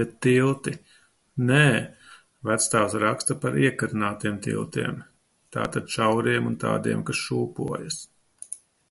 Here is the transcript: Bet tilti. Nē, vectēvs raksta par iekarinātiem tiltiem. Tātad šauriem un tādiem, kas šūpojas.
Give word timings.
Bet 0.00 0.12
tilti. 0.26 0.74
Nē, 1.48 1.62
vectēvs 2.50 2.94
raksta 3.06 3.36
par 3.46 3.58
iekarinātiem 3.64 4.38
tiltiem. 4.46 5.02
Tātad 5.58 5.90
šauriem 5.96 6.48
un 6.52 6.56
tādiem, 6.68 7.04
kas 7.10 7.26
šūpojas. 7.26 8.00